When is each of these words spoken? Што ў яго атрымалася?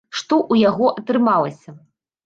Што 0.19 0.37
ў 0.37 0.65
яго 0.69 0.89
атрымалася? 1.03 1.79